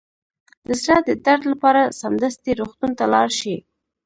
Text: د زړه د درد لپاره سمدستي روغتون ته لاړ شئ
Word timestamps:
د 0.67 0.69
زړه 0.81 0.97
د 1.07 1.09
درد 1.25 1.43
لپاره 1.51 1.93
سمدستي 1.99 2.51
روغتون 2.59 2.91
ته 2.99 3.05
لاړ 3.13 3.27
شئ 3.39 3.57